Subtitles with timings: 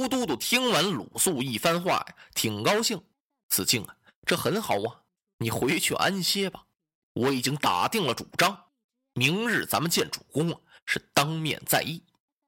[0.00, 3.02] 周都督听完鲁肃一番话呀，挺高兴。
[3.48, 5.02] 子敬啊，这很好啊，
[5.38, 6.64] 你回去安歇吧。
[7.14, 8.64] 我已经打定了主张，
[9.14, 12.02] 明日咱们见主公啊，是当面再议。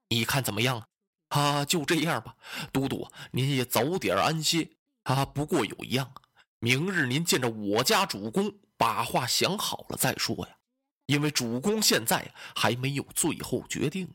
[0.09, 0.87] 你看怎么样啊？
[1.29, 2.35] 啊，就这样吧。
[2.73, 4.71] 都督，您也早点安歇
[5.02, 5.24] 啊。
[5.24, 6.13] 不过有一样，
[6.61, 10.57] 明日您见着我家主公，把话想好了再说呀。
[11.07, 14.09] 因为主公现在还没有最后决定。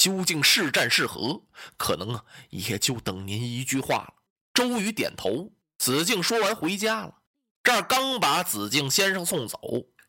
[0.00, 1.42] 究竟是战是和，
[1.76, 4.14] 可能啊，也就等您一句话了。
[4.54, 5.52] 周瑜点头。
[5.76, 7.14] 子敬说完回家了。
[7.62, 9.58] 这儿刚把子敬先生送走，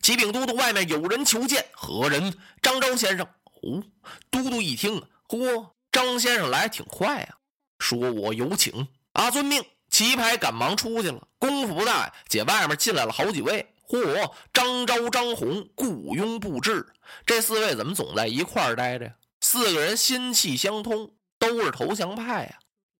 [0.01, 1.65] 启禀都督，外面有人求见。
[1.73, 2.33] 何人？
[2.61, 3.25] 张昭先生。
[3.61, 3.83] 哦，
[4.29, 7.35] 都督一听，嚯，张先生来挺快啊。
[7.79, 8.87] 说我有请。
[9.11, 9.61] 啊，遵命。
[9.89, 11.27] 棋牌赶忙出去了。
[11.37, 13.73] 功夫不大，姐外面进来了好几位。
[13.89, 16.87] 嚯，张昭、张宏、雇佣布置，
[17.25, 19.13] 这四位怎么总在一块儿待着呀？
[19.51, 22.59] 四个人心气相通，都是投降派呀。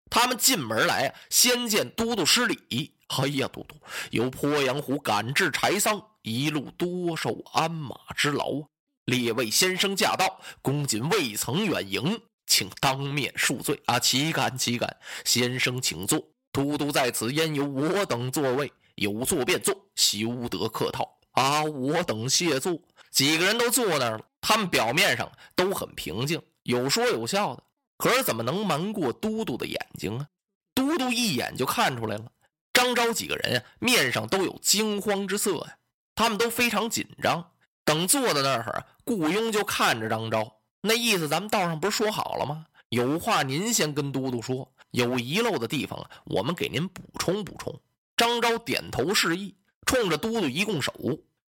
[0.09, 2.93] 他们进门来啊，先见都督失礼。
[3.07, 3.77] 哎呀，都督
[4.09, 8.67] 由鄱阳湖赶至柴桑，一路多受鞍马之劳啊！
[9.05, 13.97] 列位先生驾到，公瑾未曾远迎，请当面恕罪啊！
[13.97, 16.21] 岂敢岂敢，先生请坐。
[16.51, 18.69] 都督在此，焉有我等座位？
[18.95, 21.63] 有座便坐，休得客套啊！
[21.63, 22.77] 我等谢坐。
[23.09, 24.25] 几个人都坐那儿了。
[24.41, 27.63] 他们表面上都很平静，有说有笑的，
[27.97, 30.27] 可是怎么能瞒过都督的眼睛啊？
[30.73, 32.31] 都督一眼就看出来了，
[32.73, 35.77] 张昭几个人呀，面上都有惊慌之色呀，
[36.15, 37.51] 他们都非常紧张。
[37.83, 42.65] 等坐在那儿，顾雍就看着张昭，那意思咱们道上不是说好了吗？
[42.89, 47.79] 有话您先跟都督说，有遗漏的地方啊，我们给您补充补充。
[48.17, 50.93] 张昭点头示意，冲着都督一拱手，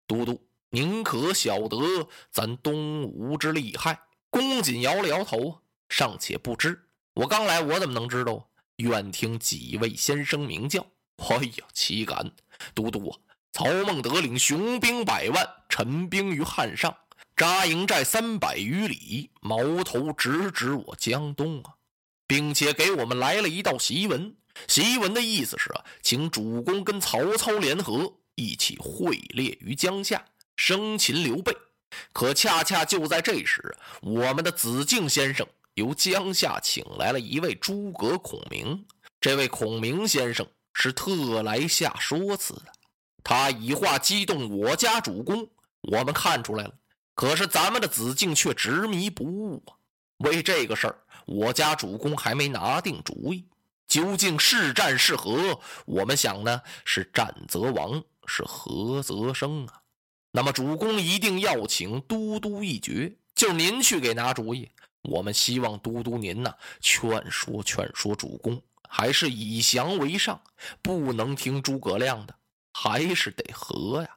[0.07, 0.47] 都督。
[0.73, 1.77] 您可晓得
[2.31, 4.03] 咱东吴之厉害？
[4.31, 6.81] 公瑾摇了摇头，尚且不知。
[7.15, 8.45] 我刚来，我怎么能知道啊？
[8.77, 10.87] 愿听几位先生明教。
[11.17, 12.31] 哎呀，岂敢！
[12.73, 13.19] 都督啊，
[13.53, 16.97] 曹孟德领雄兵百万，陈兵于汉上，
[17.37, 21.75] 扎营寨三百余里，矛头直指我江东啊，
[22.29, 24.37] 并且给我们来了一道檄文。
[24.69, 30.25] 檄文的意思是啊，请主公跟曹操联合，一起会猎于江夏。
[30.63, 31.57] 生擒刘备，
[32.13, 38.85] 可恰恰就在这时，我们的子敬先生由江夏请来了一位诸葛孔明。
[39.23, 42.67] 这位孔明先生是特来下说辞的，
[43.25, 45.49] 他以话激动我家主公。
[45.81, 46.75] 我们看出来了，
[47.15, 49.73] 可是咱们的子敬却执迷不悟啊。
[50.19, 53.47] 为这个事儿，我家主公还没拿定主意。
[53.89, 55.59] 究竟是战是和？
[55.87, 59.80] 我们想呢，是战则亡，是和则生啊。
[60.33, 64.69] 那么主公一定要请都督一决，就是您去给拿主意。
[65.03, 70.41] 我们希望都督您呐，劝说劝说主公，还是以降为上，
[70.83, 72.35] 不能听诸葛亮的，
[72.73, 74.09] 还是得和呀。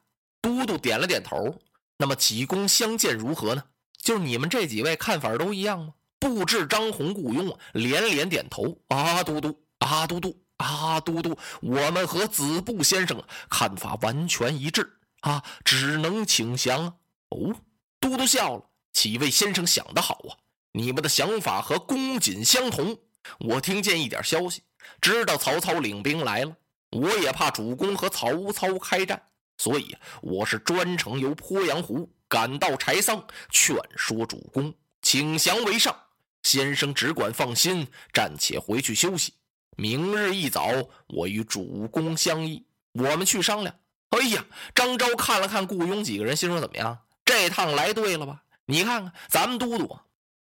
[0.42, 1.60] 都督点了点头。
[1.98, 3.64] 那么几公相见如何呢？
[3.98, 5.94] 就是你们这几位看法都一样吗？
[6.20, 8.78] 布置张宏、雇佣连连点头。
[8.90, 15.00] 啊，都督，啊，都督，啊，都督，我们和子布先生看法完全一致。
[15.24, 16.96] 啊，只能请降啊！
[17.30, 17.56] 哦，
[18.00, 18.70] 都督笑了。
[18.92, 20.36] 几位先生想得好啊！
[20.74, 22.98] 你们的想法和公瑾相同。
[23.40, 24.64] 我听见一点消息，
[25.00, 26.54] 知道曹操领兵来了。
[26.92, 29.24] 我也怕主公和曹操开战，
[29.58, 35.96] 所以我是专程由鄱阳湖赶到柴桑，劝说主公请降为上。
[36.44, 39.34] 先生只管放心，暂且回去休息。
[39.78, 40.68] 明日一早，
[41.08, 43.74] 我与主公相议，我们去商量。
[44.14, 47.00] 哎呀，张昭看了看雇佣几个人，心说怎么样？
[47.26, 48.44] 这趟来对了吧？
[48.66, 49.98] 你看看咱们都督，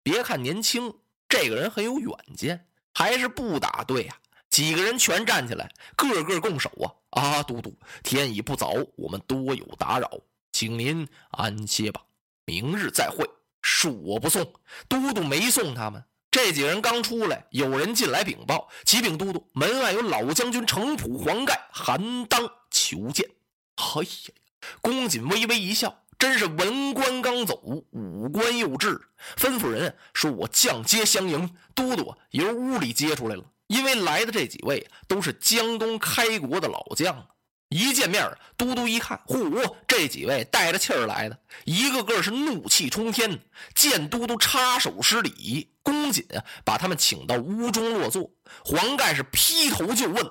[0.03, 0.95] 别看年轻，
[1.29, 4.17] 这个人很有远见，还是不打对呀？
[4.49, 7.21] 几个人全站起来，个个拱手啊！
[7.21, 10.11] 啊，都督，天已不早，我们多有打扰，
[10.51, 12.01] 请您安歇吧，
[12.47, 13.29] 明日再会。
[13.63, 14.51] 恕我不送。
[14.89, 23.29] 都督没送他们，这几人刚出来，有人进来禀报：启禀都督，门外有老将军程普、黄盖、韩当求见。
[23.79, 24.35] 哎呀，
[24.81, 27.55] 公瑾微微一笑，真是文官刚走，
[27.93, 29.01] 武官又至，
[29.37, 37.29] 吩咐人说：“我将接相迎。”都督由屋里接出来了，因为来的这几位都是江东开国的老将。
[37.69, 38.27] 一见面，
[38.57, 43.39] 都督一看，嚯，这几位带着气儿来的，一个个是怒气冲天。
[43.75, 46.27] 见都督插手施礼，公瑾，
[46.65, 48.31] 把他们请到屋中落座。
[48.65, 50.29] 黄盖是劈头就问：“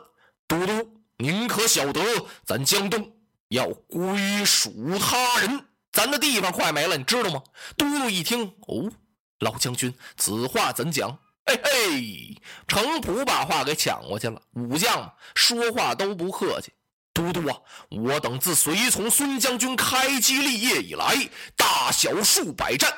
[0.47, 2.01] 都督，您可晓得
[2.43, 3.13] 咱江东？”
[3.49, 7.41] 要归属他人，咱的地方快没了，你知道吗？
[7.77, 8.91] 都督一听，哦，
[9.39, 11.17] 老将军，此话怎讲？
[11.45, 14.41] 嘿嘿，程普把话给抢过去了。
[14.51, 16.73] 武将说话都不客气。
[17.13, 17.57] 都督啊，
[17.89, 22.93] 我等自随从孙将军开基立业以来，大小数百战，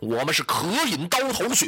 [0.00, 1.66] 我们是可饮刀头血，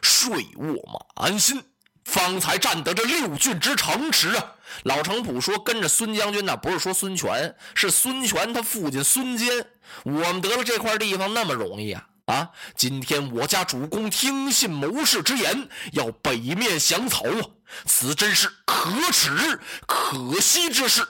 [0.00, 1.62] 睡卧马鞍心，
[2.04, 4.52] 方才占得这六郡之城池啊！
[4.84, 9.66] 老程普说：“跟着孙将军呢，不是说孙权，是孙权他父亲孙坚。
[10.04, 12.06] 我们得了这块地方那么容易啊？
[12.26, 12.50] 啊！
[12.76, 17.40] 今天我家主公听信谋士之言，要北面降曹啊！
[17.86, 21.06] 此真是可耻可惜之事。”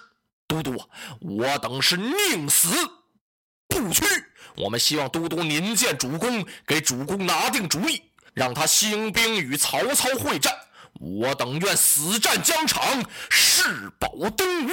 [0.46, 0.78] 都督，
[1.20, 2.68] 我等是宁死
[3.66, 4.04] 不屈。
[4.56, 8.02] 我们希望都督您见主公，给主公拿定主意，
[8.34, 10.54] 让他兴兵与曹操会战。
[11.04, 13.62] 我等愿死战疆场，誓
[13.98, 14.70] 保东吴。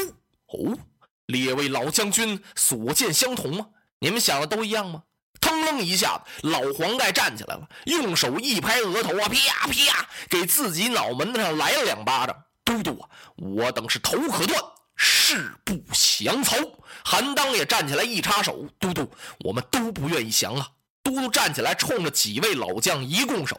[0.48, 0.78] 哦，
[1.26, 3.68] 列位老将军所见相同吗？
[4.00, 5.04] 你们想的都一样吗？
[5.42, 12.36] 腾楞一下，老黄盖站起来了，用手一拍额头啊，啪啪，给自己脑门子上来了两巴掌。
[12.64, 14.64] 都督啊，我等是头可断。
[14.96, 16.56] 誓不降曹。
[17.04, 20.70] 韩当也站起来一插手：“都督，我们都不愿意降啊！”
[21.04, 23.58] 都督站起来，冲着几位老将一拱手：“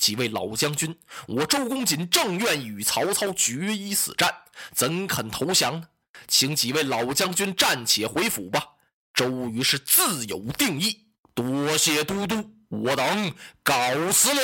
[0.00, 0.98] 几位老将军，
[1.28, 4.34] 我周公瑾正愿与曹操决一死战，
[4.74, 5.86] 怎肯投降呢？
[6.26, 8.64] 请几位老将军暂且回府吧。
[9.12, 11.06] 周瑜是自有定义。
[11.34, 13.74] 多谢都督，我等告
[14.10, 14.40] 辞了。”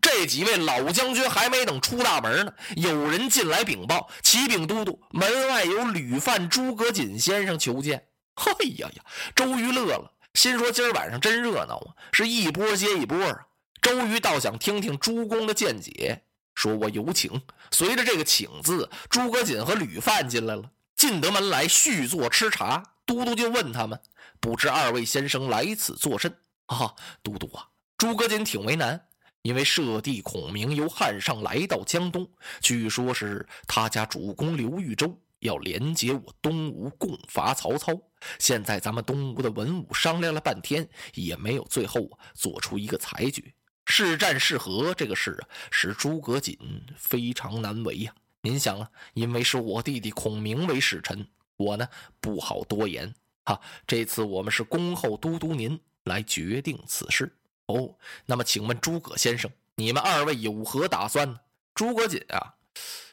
[0.00, 9.02] 这几位老将军还没等出大门呢，有人进来禀报：“启禀都督，门外有吕范诸葛瑾先生求见。”嘿呀呀！
[9.34, 13.46] 周瑜乐了，心说：“今儿晚上真热闹啊，是一波接一波啊。”
[13.80, 16.22] 周瑜倒想听听诸公的见解，
[16.54, 17.40] 说：“我有请。”
[17.70, 22.94] 随着这个“请”字，诸葛瑾和吕范进来了，进得门来续座吃茶。
[23.06, 23.98] 都督就问他们
[24.40, 26.36] ：“不知二位先生来此作甚？”
[26.66, 29.06] 啊，都督啊，诸葛瑾挺为难。
[29.42, 32.28] 因为舍弟孔明由汉上来到江东，
[32.60, 37.92] 据说是他家主公刘豫州要连接我东吴共伐曹操。
[38.38, 43.42] 现在咱们东吴的文武商量了半天，也没有最后啊做出一个裁决。
[43.90, 46.56] 是战是和这个事啊，使诸葛瑾
[46.94, 48.14] 非常难为呀。
[48.42, 51.26] 您想啊，因为是我弟弟孔明为使臣，
[51.56, 51.88] 我呢
[52.20, 53.12] 不好多言。
[53.46, 57.34] 哈，这次我们是恭候都督您来决定此事。
[57.66, 57.96] 哦，
[58.26, 61.40] 那么请问诸葛先生，你们二位有何打算呢？
[61.74, 62.54] 诸葛瑾啊，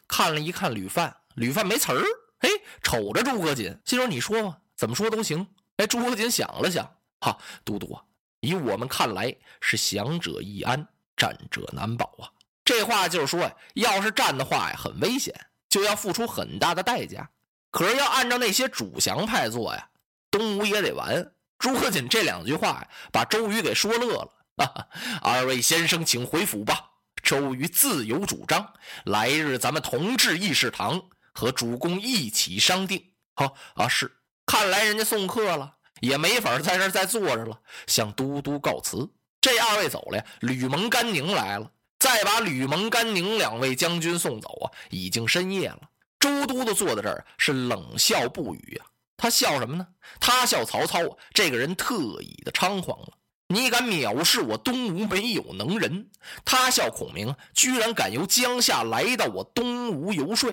[0.10, 2.04] 看了一看吕范，吕范没词儿，
[2.40, 2.50] 哎，
[2.84, 8.04] 瞅着诸葛瑾，心说：“你说吧，怎么说都行。”哎，诸葛瑾想了想，哈，都督啊，
[8.46, 10.88] 以我们看来是降者易安，
[11.18, 12.30] 战者难保啊。
[12.64, 15.34] 这话就是说，要是战的话呀，很危险，
[15.70, 17.30] 就要付出很大的代价。
[17.72, 19.90] 可是要按照那些主降派做呀，
[20.32, 21.34] 东吴也得完。
[21.58, 24.88] 诸葛瑾这两句话呀，把周瑜给说乐了。
[25.22, 26.92] 二位先生，请回府吧。
[27.22, 28.74] 周瑜自有主张，
[29.06, 31.02] 来日咱们同至议事堂，
[31.34, 33.12] 和主公一起商定。
[33.36, 34.12] 好啊，是。
[34.46, 39.10] 看来人家送客了，也没法在这再坐着了，向都督告辞。
[39.42, 44.72] 这二位走了呀，吕蒙、甘宁来了，再把吕蒙、甘宁两位将军送走啊！
[44.90, 45.82] 已经深夜了，
[46.20, 48.86] 周都督坐在这儿是冷笑不语啊。
[49.18, 49.88] 他笑什么呢？
[50.20, 51.00] 他笑曹操，
[51.34, 53.10] 这个人特意的猖狂了。
[53.48, 56.10] 你敢藐视我东吴没有能人？
[56.44, 60.52] 他笑孔明，居然敢由江夏来到我东吴游说。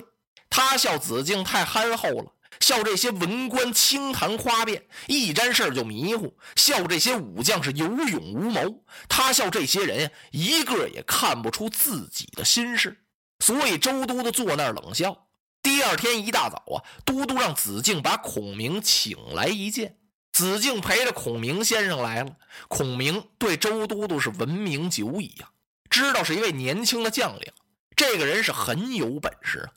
[0.50, 6.37] 他笑子敬太憨厚了，笑这些文官轻谈花辩，一沾事就迷糊。
[6.56, 8.85] 笑这些武将是有勇无谋。
[9.09, 13.04] 他笑这些人呀，一个也看不出自己的心事。
[13.40, 15.26] 所以周都督坐那儿冷笑。
[15.62, 19.97] 第二天一大早啊，都督让子敬把孔明请来一见。
[20.32, 22.37] 子敬陪着孔明先生来了。
[22.68, 25.50] 孔明对周都督是闻名久矣呀，
[25.90, 27.52] 知道是一位年轻的将领，
[27.94, 29.68] 这个人是很有本事啊。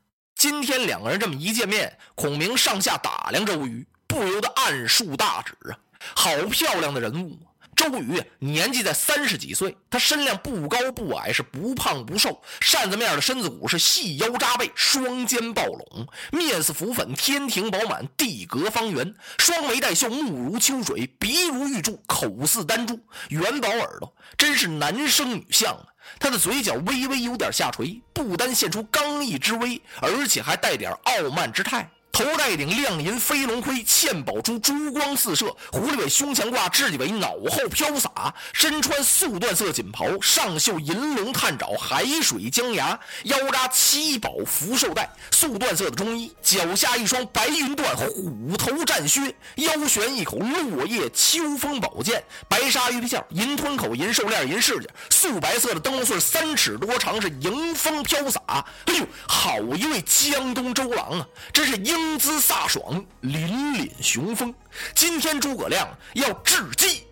[0.47, 5.73] 今天两个人这么一见面，孔明上下打量周瑜，不由得暗竖大指啊，
[6.15, 7.54] 好漂亮的人物啊！
[7.75, 25.85] 周瑜年纪在三十几岁，他身量不高不矮，是不胖不瘦，扇子面的身子骨是细腰扎背，双肩抱拢，面似浮粉，天庭饱满，地阁方圆，双眉带秀，目如秋水，鼻如玉柱，口似丹珠，元宝耳朵，真是男生女相啊！
[26.19, 31.89] 他的嘴角微微有点下垂，不单现出刚毅之威，而且还带点傲慢之态。
[32.15, 58.39] 头戴顶亮银飞龙盔，嵌宝珠珠光四射，狐狸尾胸前挂雉鸡尾，脑后飘洒，身穿素缎色锦袍，上绣银龙探爪，海水江崖，腰扎七宝福寿带，素缎色的中衣，脚下一双白云缎虎头战靴，腰悬一口落叶秋风宝剑，白纱鱼皮鞘，银吞口，银兽链，银饰件，素白色的灯笼穗三尺多长，是迎风飘洒。
[58.85, 61.27] 哎呦，好一位江东周郎啊！
[61.51, 64.53] 真是英英姿飒爽，凛凛雄风。
[64.93, 67.07] 今天诸葛亮要致祭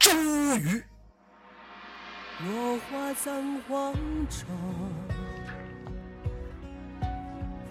[0.00, 0.10] 周
[0.56, 0.82] 瑜。
[2.44, 3.94] 落花葬黄
[4.28, 4.46] 冢，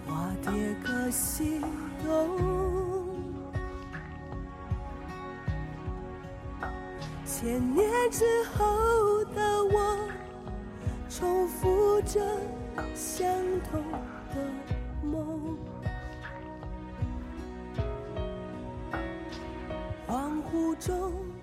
[0.06, 1.60] 花蝶各西
[2.02, 3.14] 东。
[7.24, 8.24] 千年之
[8.56, 10.08] 后的我，
[11.10, 12.18] 重复着
[12.94, 13.28] 相
[13.70, 13.84] 同
[14.30, 14.75] 的
[15.06, 15.56] 梦。
[20.08, 21.35] 恍惚中。